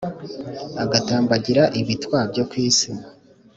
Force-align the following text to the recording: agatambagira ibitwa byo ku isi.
agatambagira 0.83 1.63
ibitwa 1.79 2.17
byo 2.31 2.43
ku 2.49 2.55
isi. 2.67 2.89